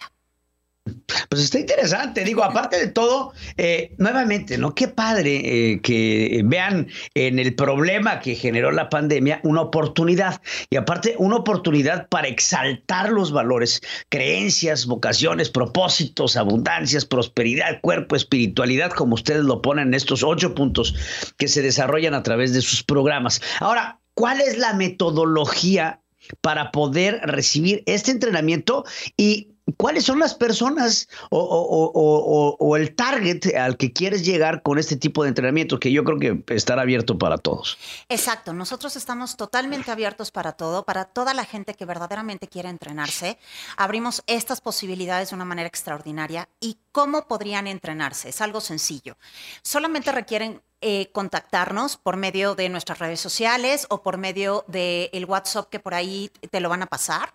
[1.28, 4.74] Pues está interesante, digo, aparte de todo, eh, nuevamente, ¿no?
[4.74, 10.76] Qué padre eh, que vean en el problema que generó la pandemia una oportunidad y
[10.76, 19.14] aparte una oportunidad para exaltar los valores, creencias, vocaciones, propósitos, abundancias, prosperidad, cuerpo, espiritualidad, como
[19.14, 20.94] ustedes lo ponen en estos ocho puntos
[21.36, 23.40] que se desarrollan a través de sus programas.
[23.60, 26.00] Ahora, ¿cuál es la metodología
[26.40, 28.84] para poder recibir este entrenamiento
[29.16, 35.22] y ¿Cuáles son las personas o, el target al que quieres llegar con este tipo
[35.22, 37.78] de entrenamiento que yo creo que estará abierto para todos?
[38.10, 43.38] Exacto, nosotros estamos totalmente abiertos para todo, para toda la gente que verdaderamente quiere entrenarse.
[43.76, 46.48] Abrimos estas posibilidades de una manera extraordinaria.
[46.60, 48.28] ¿Y cómo podrían entrenarse?
[48.28, 49.16] Es algo sencillo.
[49.62, 55.70] Solamente requieren eh, contactarnos por medio de nuestras redes sociales o por medio del WhatsApp
[55.70, 57.32] que por ahí te lo van a pasar.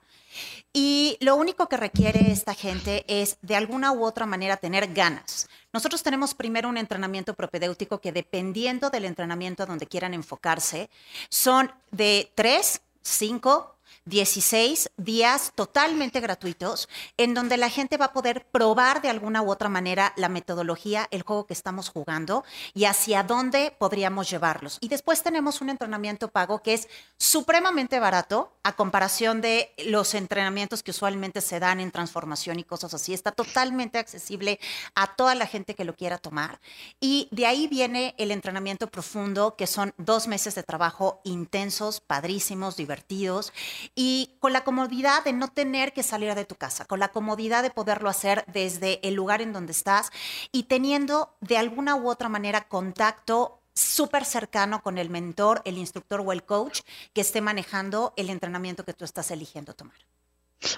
[0.73, 5.49] Y lo único que requiere esta gente es de alguna u otra manera tener ganas.
[5.73, 10.89] Nosotros tenemos primero un entrenamiento propedéutico que dependiendo del entrenamiento a donde quieran enfocarse,
[11.29, 13.75] son de tres, cinco,
[14.09, 19.51] 16 días totalmente gratuitos en donde la gente va a poder probar de alguna u
[19.51, 22.43] otra manera la metodología, el juego que estamos jugando
[22.73, 24.79] y hacia dónde podríamos llevarlos.
[24.81, 30.81] Y después tenemos un entrenamiento pago que es supremamente barato a comparación de los entrenamientos
[30.81, 33.13] que usualmente se dan en transformación y cosas así.
[33.13, 34.59] Está totalmente accesible
[34.95, 36.59] a toda la gente que lo quiera tomar.
[36.99, 42.75] Y de ahí viene el entrenamiento profundo, que son dos meses de trabajo intensos, padrísimos,
[42.75, 43.53] divertidos
[44.01, 47.63] y con la comodidad de no tener que salir de tu casa, con la comodidad
[47.63, 50.09] de poderlo hacer desde el lugar en donde estás
[50.53, 56.21] y teniendo de alguna u otra manera contacto súper cercano con el mentor, el instructor
[56.25, 56.79] o el coach
[57.11, 59.97] que esté manejando el entrenamiento que tú estás eligiendo tomar.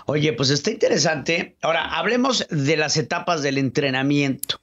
[0.07, 1.57] Oye, pues está interesante.
[1.61, 4.61] Ahora, hablemos de las etapas del entrenamiento.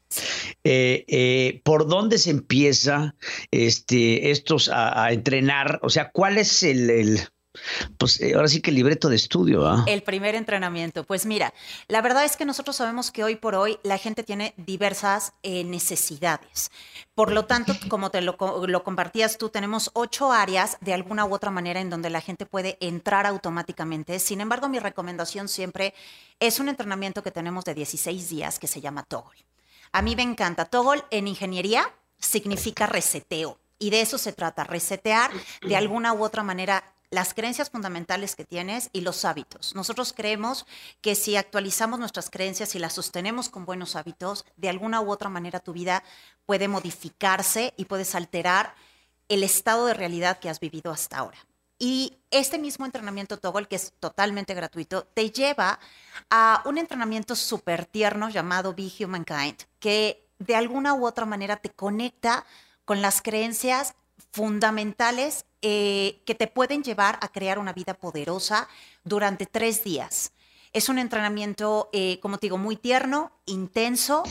[0.65, 3.15] Eh, eh, ¿Por dónde se empieza
[3.53, 5.79] este, estos a, entrenar?
[5.83, 7.21] O sea, ¿cuál es el
[7.97, 9.67] pues eh, ahora sí que el libreto de estudio.
[9.67, 9.85] ¿ah?
[9.87, 11.05] El primer entrenamiento.
[11.05, 11.53] Pues mira,
[11.89, 15.65] la verdad es que nosotros sabemos que hoy por hoy la gente tiene diversas eh,
[15.65, 16.71] necesidades.
[17.15, 21.35] Por lo tanto, como te lo, lo, compartías tú, tenemos ocho áreas de alguna u
[21.35, 24.19] otra manera en donde la gente puede entrar automáticamente.
[24.19, 25.95] Sin embargo, mi recomendación siempre
[26.41, 29.45] es un entrenamiento que tenemos de 16 días que se llama Toggle.
[29.93, 30.65] A mí me encanta.
[30.65, 33.59] Toggle en ingeniería significa reseteo.
[33.79, 35.31] Y de eso se trata, resetear
[35.63, 39.75] de alguna u otra manera las creencias fundamentales que tienes y los hábitos.
[39.75, 40.67] Nosotros creemos
[41.01, 45.29] que si actualizamos nuestras creencias y las sostenemos con buenos hábitos, de alguna u otra
[45.29, 46.03] manera tu vida
[46.45, 48.75] puede modificarse y puedes alterar
[49.29, 51.39] el estado de realidad que has vivido hasta ahora.
[51.79, 55.79] Y este mismo entrenamiento Toggle, que es totalmente gratuito, te lleva
[56.29, 61.71] a un entrenamiento súper tierno llamado Be Humankind, que de alguna u otra manera te
[61.71, 62.45] conecta
[62.85, 63.95] con las creencias
[64.33, 68.69] fundamentales eh, que te pueden llevar a crear una vida poderosa
[69.05, 70.33] durante tres días.
[70.73, 74.23] Es un entrenamiento, eh, como te digo, muy tierno, intenso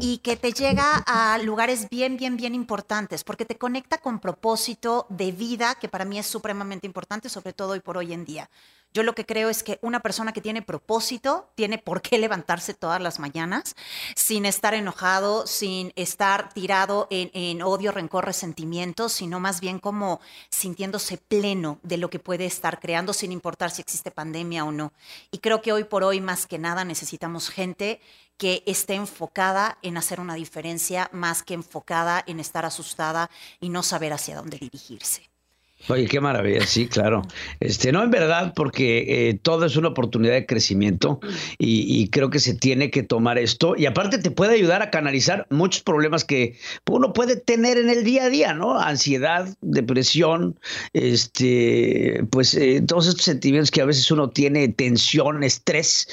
[0.00, 5.06] y que te llega a lugares bien, bien, bien importantes, porque te conecta con propósito
[5.08, 8.50] de vida, que para mí es supremamente importante, sobre todo hoy por hoy en día.
[8.94, 12.74] Yo lo que creo es que una persona que tiene propósito tiene por qué levantarse
[12.74, 13.74] todas las mañanas
[14.14, 21.18] sin estar enojado, sin estar tirado en, odio, rencor, resentimiento, sino más bien como sintiéndose
[21.18, 24.92] pleno de lo que puede estar creando sin importar si existe pandemia o no.
[25.32, 28.00] Y creo que hoy por hoy más que nada necesitamos gente
[28.36, 33.28] que esté enfocada en hacer una diferencia más que enfocada en estar asustada
[33.58, 35.33] y no saber hacia dónde dirigirse.
[35.88, 37.22] Oye, qué maravilla, sí, claro.
[37.60, 41.20] Este, no, en verdad, porque eh, todo es una oportunidad de crecimiento
[41.58, 43.74] y, creo que se tiene que tomar esto.
[43.76, 46.56] Y aparte te puede ayudar a canalizar muchos problemas que
[46.88, 48.78] uno puede tener en el día a día, ¿no?
[48.78, 50.58] Ansiedad, depresión,
[50.94, 56.08] este, pues eh, todos estos sentimientos que a veces uno tiene, tensión, estrés,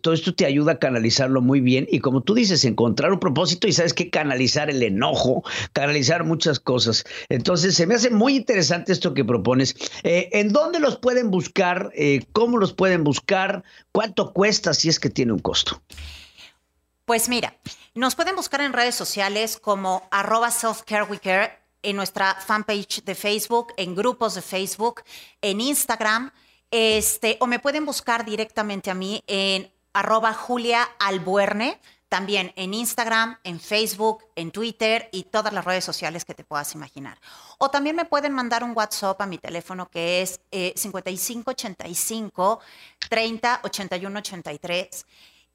[0.00, 1.88] todo esto te ayuda a canalizarlo muy bien.
[1.90, 6.60] Y como tú dices, encontrar un propósito y sabes que canalizar el enojo, canalizar muchas
[6.60, 7.04] cosas.
[7.28, 9.74] Entonces, se me hace muy interesante esto que propones.
[10.02, 11.90] Eh, ¿En dónde los pueden buscar?
[11.94, 13.62] Eh, ¿Cómo los pueden buscar?
[13.92, 15.82] ¿Cuánto cuesta si es que tiene un costo?
[17.04, 17.56] Pues mira,
[17.94, 23.94] nos pueden buscar en redes sociales como arroba selfcareweCare, en nuestra fanpage de Facebook, en
[23.94, 25.02] grupos de Facebook,
[25.40, 26.32] en Instagram,
[26.70, 30.88] este, o me pueden buscar directamente a mí en arroba Julia
[32.08, 36.74] también en Instagram, en Facebook, en Twitter y todas las redes sociales que te puedas
[36.74, 37.18] imaginar.
[37.58, 42.60] O también me pueden mandar un WhatsApp a mi teléfono que es 5585
[43.08, 45.06] 30 81 83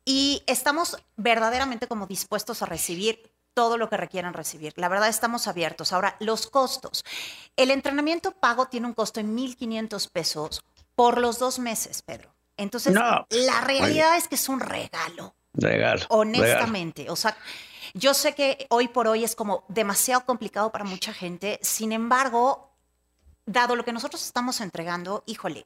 [0.05, 4.73] y estamos verdaderamente como dispuestos a recibir todo lo que requieran recibir.
[4.77, 5.93] La verdad, estamos abiertos.
[5.93, 7.05] Ahora, los costos.
[7.55, 10.63] El entrenamiento pago tiene un costo de 1.500 pesos
[10.95, 12.33] por los dos meses, Pedro.
[12.57, 15.35] Entonces, la realidad es que es un regalo.
[15.53, 16.05] Regalo.
[16.09, 17.09] Honestamente.
[17.09, 17.35] O sea,
[17.93, 21.59] yo sé que hoy por hoy es como demasiado complicado para mucha gente.
[21.61, 22.71] Sin embargo,
[23.45, 25.65] dado lo que nosotros estamos entregando, híjole,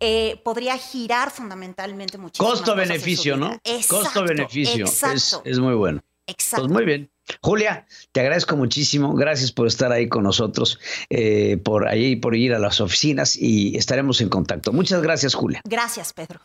[0.00, 2.48] eh, podría girar fundamentalmente muchísimo.
[2.48, 3.60] Costo-beneficio, ¿no?
[3.88, 4.86] Costo-beneficio.
[4.86, 6.00] Es, es, muy bueno.
[6.26, 6.64] Exacto.
[6.64, 7.10] Pues muy bien.
[7.42, 9.14] Julia, te agradezco muchísimo.
[9.14, 10.80] Gracias por estar ahí con nosotros,
[11.10, 14.72] eh, por ahí, por ir a las oficinas y estaremos en contacto.
[14.72, 15.60] Muchas gracias, Julia.
[15.64, 16.40] Gracias, Pedro.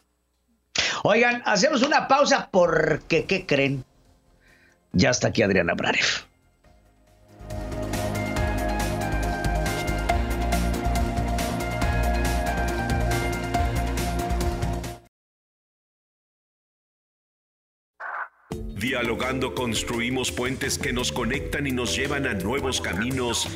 [1.03, 3.83] Oigan, hacemos una pausa porque, ¿qué creen?
[4.93, 6.25] Ya está aquí Adriana Brarev.
[18.77, 23.49] Dialogando construimos puentes que nos conectan y nos llevan a nuevos caminos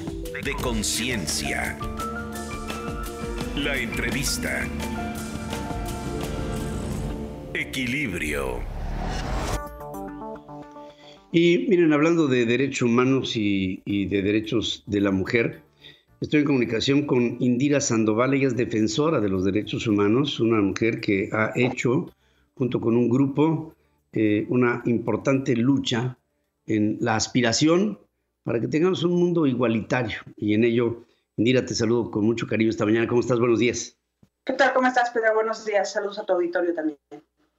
[0.44, 1.78] de conciencia.
[3.56, 4.66] La entrevista.
[7.70, 8.62] Equilibrio.
[11.32, 15.62] Y miren, hablando de derechos humanos y, y, de derechos de la mujer,
[16.20, 21.00] estoy en comunicación con Indira Sandoval, ella es defensora de los derechos humanos, una mujer
[21.00, 22.12] que ha hecho,
[22.56, 23.76] junto con un grupo,
[24.14, 26.18] eh, una importante lucha
[26.66, 28.00] en la aspiración
[28.46, 30.22] para que tengamos un mundo igualitario.
[30.38, 31.06] Y en ello,
[31.38, 33.08] Indira, te saludo con mucho cariño esta mañana.
[33.08, 33.38] ¿Cómo estás?
[33.38, 33.96] Buenos días.
[34.44, 34.74] ¿Qué tal?
[34.74, 35.36] ¿Cómo estás, Pedro?
[35.36, 35.94] Buenos días.
[35.94, 36.98] Saludos a tu auditorio también.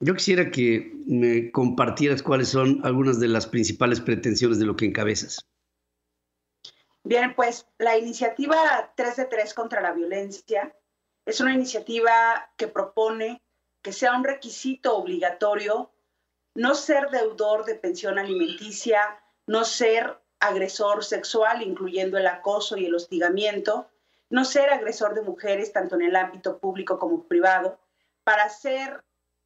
[0.01, 4.85] Yo quisiera que me compartieras cuáles son algunas de las principales pretensiones de lo que
[4.85, 5.39] encabezas.
[7.03, 10.75] Bien, pues la iniciativa 3 de 3 contra la violencia
[11.25, 13.43] es una iniciativa que propone
[13.83, 15.91] que sea un requisito obligatorio
[16.55, 18.99] no ser deudor de pensión alimenticia,
[19.47, 23.87] no ser agresor sexual, incluyendo el acoso y el hostigamiento,
[24.29, 27.79] no ser agresor de mujeres, tanto en el ámbito público como privado,
[28.23, 29.03] para ser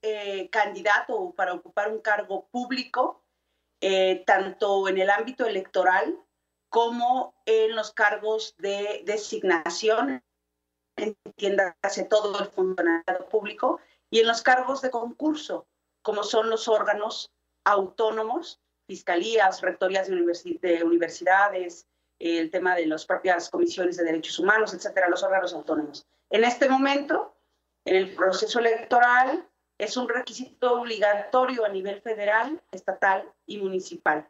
[0.08, 3.24] eh, candidato para ocupar un cargo público,
[3.82, 6.16] eh, tanto en el ámbito electoral
[6.70, 10.24] como en los cargos de designación,
[10.96, 13.80] entiéndase todo el funcionariado público,
[14.12, 15.66] y en los cargos de concurso,
[16.04, 17.32] como son los órganos
[17.64, 21.88] autónomos, fiscalías, rectorías de, universidades,
[22.20, 26.06] el tema de las propias comisiones de derechos humanos, etcétera, los órganos autónomos.
[26.30, 27.36] En este momento,
[27.86, 34.28] en el proceso electoral, es un requisito obligatorio a nivel federal, estatal y municipal.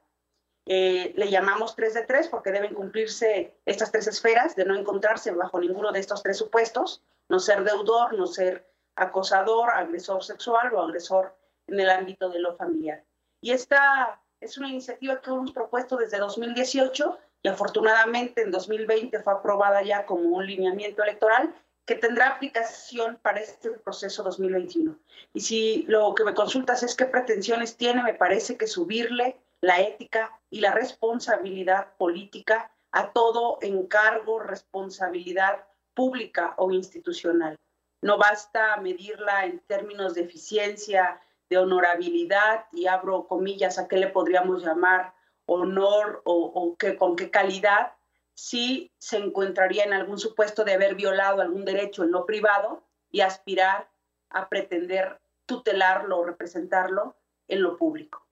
[0.68, 5.32] Eh, le llamamos 3 de 3 porque deben cumplirse estas tres esferas de no encontrarse
[5.32, 10.82] bajo ninguno de estos tres supuestos, no ser deudor, no ser acosador, agresor sexual o
[10.82, 11.36] agresor
[11.68, 13.04] en el ámbito de lo familiar.
[13.42, 19.34] Y esta es una iniciativa que hemos propuesto desde 2018 y afortunadamente en 2020 fue
[19.34, 21.54] aprobada ya como un lineamiento electoral
[21.86, 24.98] que tendrá aplicación para este proceso 2021.
[25.34, 29.82] Y si lo que me consultas es qué pretensiones tiene, me parece que subirle la
[29.82, 37.58] ética y la responsabilidad política a todo encargo, responsabilidad pública o institucional.
[38.02, 41.20] No basta medirla en términos de eficiencia,
[41.50, 45.14] de honorabilidad, y abro comillas, ¿a qué le podríamos llamar
[45.46, 47.94] honor o, que, con qué calidad?
[48.36, 53.22] Si se encontraría en algún supuesto de haber violado algún derecho en lo privado y
[53.22, 53.90] aspirar
[54.30, 57.16] a pretender tutelarlo o representarlo
[57.48, 58.26] en lo público.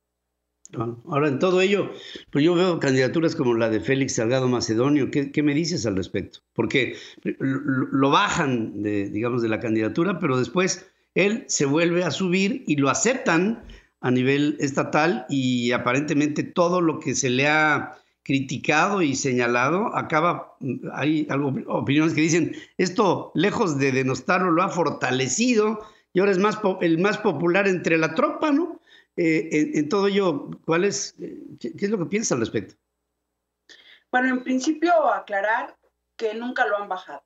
[1.07, 1.91] Ahora, en todo ello,
[2.31, 5.11] pues yo veo candidaturas como la de Félix Salgado Macedonio.
[5.11, 6.39] ¿Qué, me dices al respecto?
[6.53, 12.77] Porque lo, bajan, digamos, de la candidatura, pero después él se vuelve a subir y
[12.77, 13.63] lo aceptan
[14.01, 20.55] a nivel estatal y aparentemente todo lo que se le ha criticado y señalado acaba,
[20.93, 26.37] hay algo, opiniones que dicen, esto lejos de denostarlo lo ha fortalecido y ahora es
[26.37, 28.79] más, el más popular entre la tropa, ¿no?
[29.15, 31.15] Eh, en, todo ello, ¿cuál es,
[31.59, 32.75] qué, qué es lo que piensas al respecto?
[34.11, 35.77] Bueno, en principio aclarar
[36.15, 37.23] que nunca lo han bajado,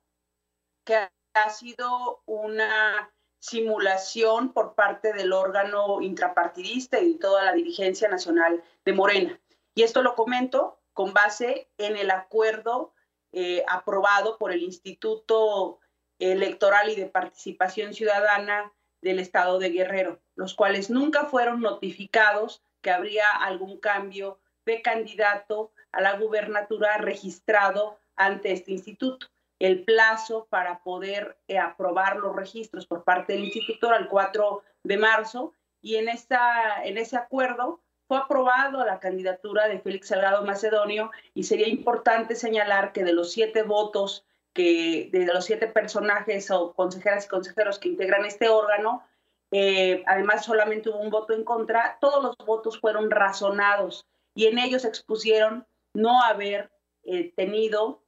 [0.84, 8.62] que ha sido una simulación por parte del órgano intrapartidista y toda la dirigencia nacional
[8.84, 9.40] de Morena.
[9.74, 12.92] Y esto lo comento con base en el acuerdo
[13.30, 15.78] eh, aprobado por el Instituto
[16.18, 22.90] Electoral y de Participación Ciudadana del Estado de Guerrero, los cuales nunca fueron notificados que
[22.90, 29.28] habría algún cambio de candidato a la gubernatura registrado ante este instituto.
[29.60, 34.64] El plazo para poder eh, aprobar los registros por parte del instituto era el 4
[34.82, 40.44] de marzo y en, esta, en ese acuerdo fue aprobado la candidatura de Félix Salgado
[40.44, 46.50] Macedonio y sería importante señalar que de los siete votos que de los siete personajes
[46.50, 49.04] o consejeras y consejeros que integran este órgano,
[49.52, 54.58] eh, además solamente hubo un voto en contra, todos los votos fueron razonados y en
[54.58, 56.70] ellos expusieron no haber
[57.04, 58.02] eh, tenido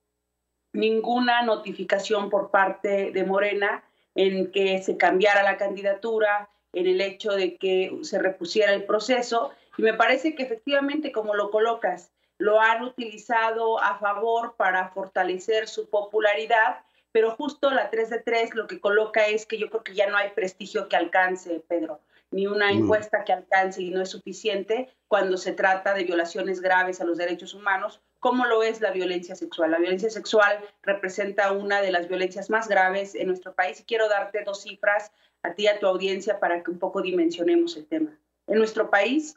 [0.72, 3.84] ninguna notificación por parte de Morena
[4.14, 9.52] en que se cambiara la candidatura, en el hecho de que se repusiera el proceso.
[9.76, 12.10] Y me parece que efectivamente, como lo colocas,
[12.40, 16.80] lo han utilizado a favor para fortalecer su popularidad,
[17.12, 20.08] pero justo la 3 de 3 lo que coloca es que yo creo que ya
[20.08, 22.00] no hay prestigio que alcance, Pedro,
[22.30, 27.00] ni una encuesta que alcance y no es suficiente cuando se trata de violaciones graves
[27.00, 29.72] a los derechos humanos, como lo es la violencia sexual.
[29.72, 34.08] La violencia sexual representa una de las violencias más graves en nuestro país y quiero
[34.08, 35.12] darte dos cifras
[35.42, 38.16] a ti y a tu audiencia para que un poco dimensionemos el tema.
[38.46, 39.36] En nuestro país,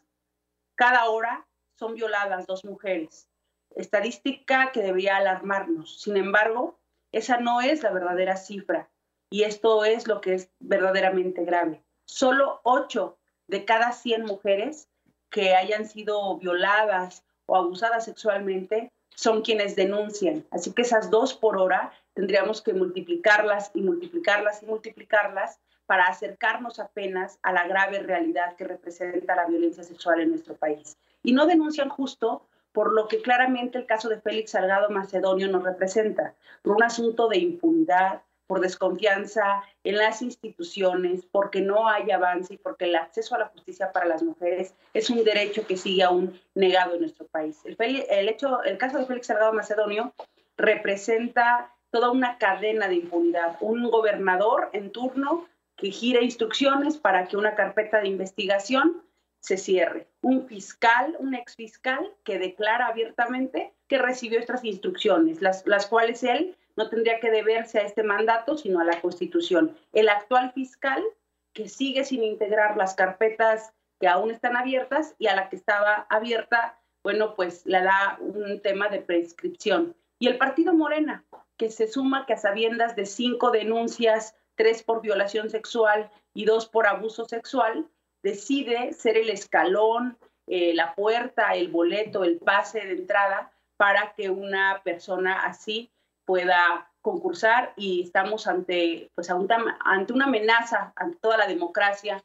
[0.75, 1.45] cada hora
[1.77, 3.29] son violadas dos mujeres.
[3.75, 6.01] Estadística que debería alarmarnos.
[6.01, 6.79] Sin embargo,
[7.11, 8.89] esa no es la verdadera cifra
[9.29, 11.83] y esto es lo que es verdaderamente grave.
[12.05, 13.17] Solo 8
[13.47, 14.89] de cada 100 mujeres
[15.29, 20.45] que hayan sido violadas o abusadas sexualmente son quienes denuncian.
[20.51, 26.79] Así que esas dos por hora tendríamos que multiplicarlas y multiplicarlas y multiplicarlas para acercarnos
[26.79, 30.97] apenas a la grave realidad que representa la violencia sexual en nuestro país.
[31.23, 35.63] Y no denuncian justo por lo que claramente el caso de Félix Salgado Macedonio nos
[35.63, 42.55] representa, por un asunto de impunidad, por desconfianza en las instituciones, porque no hay avance
[42.55, 46.03] y porque el acceso a la justicia para las mujeres es un derecho que sigue
[46.03, 47.59] aún negado en nuestro país.
[47.63, 50.13] El, hecho, el caso de Félix Salgado Macedonio
[50.57, 55.45] representa toda una cadena de impunidad, un gobernador en turno
[55.83, 59.03] que gira instrucciones para que una carpeta de investigación
[59.41, 60.07] se cierre.
[60.21, 66.23] Un fiscal, un ex fiscal que declara abiertamente que recibió estas instrucciones, las, las cuales
[66.23, 69.75] él no tendría que deberse a este mandato, sino a la Constitución.
[69.91, 71.03] El actual fiscal
[71.51, 76.07] que sigue sin integrar las carpetas que aún están abiertas y a la que estaba
[76.09, 79.97] abierta, bueno, pues le da un tema de prescripción.
[80.17, 81.25] Y el partido Morena,
[81.57, 86.67] que se suma que a sabiendas de cinco denuncias tres por violación sexual y dos
[86.67, 87.87] por abuso sexual,
[88.21, 94.29] decide ser el escalón, eh, la puerta, el boleto, el pase de entrada para que
[94.29, 95.91] una persona así
[96.25, 102.23] pueda concursar y estamos ante, pues, ante una amenaza ante toda la democracia,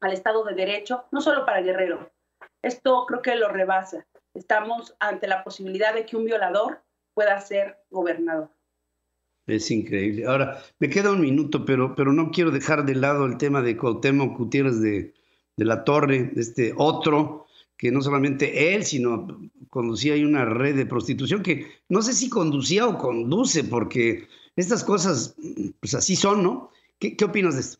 [0.00, 2.10] al Estado de Derecho, no solo para Guerrero.
[2.62, 4.06] Esto creo que lo rebasa.
[4.34, 6.82] Estamos ante la posibilidad de que un violador
[7.14, 8.50] pueda ser gobernador.
[9.54, 10.26] Es increíble.
[10.26, 13.76] Ahora, me queda un minuto, pero, pero no quiero dejar de lado el tema de
[13.76, 15.14] Cuauhtémoc Gutiérrez de,
[15.56, 17.46] de la Torre, este otro,
[17.76, 19.26] que no solamente él, sino
[19.68, 24.84] conducía ahí una red de prostitución que no sé si conducía o conduce, porque estas
[24.84, 25.34] cosas,
[25.80, 26.70] pues así son, ¿no?
[26.98, 27.78] ¿Qué, qué opinas de esto?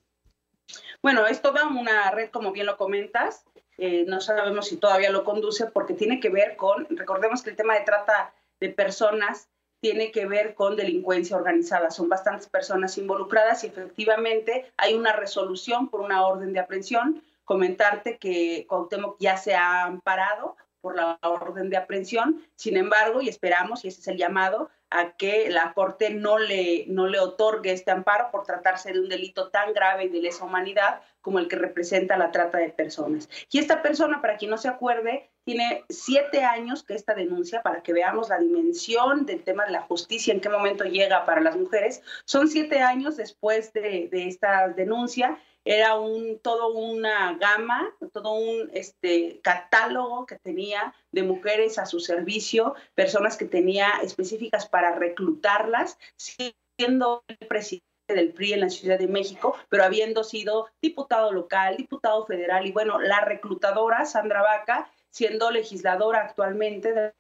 [1.03, 3.45] Bueno, es toda una red, como bien lo comentas.
[3.79, 7.57] Eh, no sabemos si todavía lo conduce porque tiene que ver con, recordemos que el
[7.57, 9.49] tema de trata de personas
[9.81, 11.91] tiene que ver con delincuencia organizada.
[11.91, 17.23] Son bastantes personas involucradas y efectivamente hay una resolución por una orden de aprehensión.
[17.45, 23.29] Comentarte que Cuauhtémoc ya se ha amparado por la orden de aprehensión, sin embargo, y
[23.29, 27.73] esperamos, y ese es el llamado, a que la Corte no le, no le otorgue
[27.73, 31.49] este amparo por tratarse de un delito tan grave y de lesa humanidad como el
[31.49, 33.29] que representa la trata de personas.
[33.51, 37.83] Y esta persona, para quien no se acuerde, tiene siete años que esta denuncia, para
[37.83, 41.57] que veamos la dimensión del tema de la justicia, en qué momento llega para las
[41.57, 45.41] mujeres, son siete años después de, de esta denuncia.
[45.65, 51.99] Era un, todo una gama, todo un este, catálogo que tenía de mujeres a su
[51.99, 58.99] servicio, personas que tenía específicas para reclutarlas, siendo el presidente del PRI en la Ciudad
[58.99, 64.91] de México, pero habiendo sido diputado local, diputado federal y bueno, la reclutadora Sandra Vaca,
[65.11, 67.13] siendo legisladora actualmente de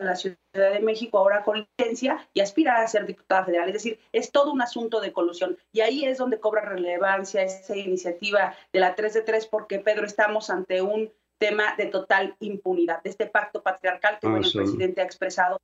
[0.00, 3.68] la Ciudad de México ahora con licencia y aspira a ser diputada federal.
[3.68, 5.56] Es decir, es todo un asunto de colusión.
[5.72, 10.06] Y ahí es donde cobra relevancia esa iniciativa de la 3 de 3, porque Pedro,
[10.06, 15.00] estamos ante un tema de total impunidad, de este pacto patriarcal que ah, el presidente
[15.00, 15.60] ha expresado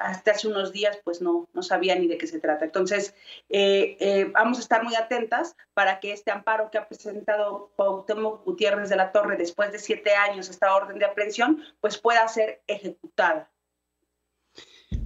[0.00, 2.64] hasta hace unos días pues no, no sabía ni de qué se trata.
[2.64, 3.14] Entonces,
[3.50, 8.44] eh, eh, vamos a estar muy atentas para que este amparo que ha presentado Cuauhtémoc
[8.44, 12.62] Gutiérrez de la Torre después de siete años, esta orden de aprehensión, pues pueda ser
[12.66, 13.50] ejecutada.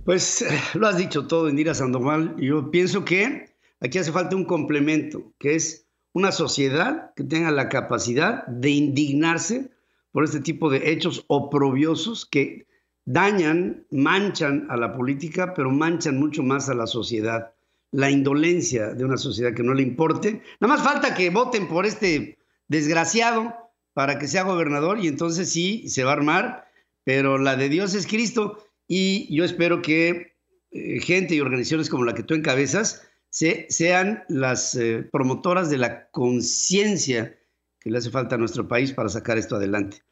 [0.05, 2.36] Pues eh, lo has dicho todo, Indira Sandoval.
[2.36, 7.68] Yo pienso que aquí hace falta un complemento, que es una sociedad que tenga la
[7.68, 9.72] capacidad de indignarse
[10.12, 12.68] por este tipo de hechos oprobiosos que
[13.05, 17.52] dañan, manchan a la política, pero manchan mucho más a la sociedad.
[17.90, 20.42] La indolencia de una sociedad que no le importe.
[20.61, 22.38] Nada más falta que voten por este
[22.68, 23.55] desgraciado
[23.92, 26.68] para que sea gobernador y entonces sí, se va a armar,
[27.05, 30.34] pero la de Dios es Cristo y yo espero que
[30.72, 35.78] eh, gente y organizaciones como la que tú encabezas se, sean las eh, promotoras de
[35.78, 37.38] la conciencia
[37.78, 40.02] que le hace falta a nuestro país para sacar esto adelante.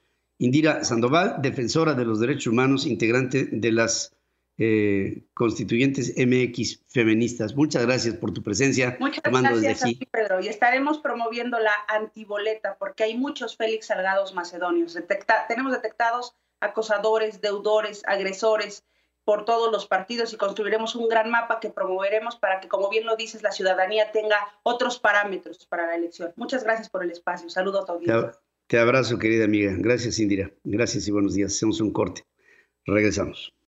[0.43, 4.13] Indira Sandoval, defensora de los derechos humanos, integrante de las
[4.59, 7.55] eh, constituyentes MX feministas.
[7.55, 8.97] Muchas gracias por tu presencia.
[8.99, 10.41] Muchas gracias a ti, Pedro.
[10.41, 14.99] Y estaremos promoviendo la antiboleta porque hay muchos Félix Salgados macedonios.
[15.47, 18.85] tenemos detectados acosadores, deudores, agresores
[19.25, 23.07] por todos los partidos y construiremos un gran mapa que promoveremos para que, como bien
[23.07, 26.33] lo dices, la ciudadanía tenga otros parámetros para la elección.
[26.35, 27.49] Muchas gracias por el espacio.
[27.49, 28.33] Saludo a audiencia.
[28.67, 29.73] Te abrazo, querida amiga.
[29.79, 30.53] Gracias, Indira.
[30.65, 31.53] Gracias y buenos días.
[31.55, 32.23] Hacemos un corte.
[32.87, 33.55] Regresamos.